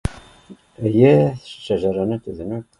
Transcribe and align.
Эйе 0.91 1.13
шәжәрәне 1.51 2.21
төҙөнөк 2.27 2.69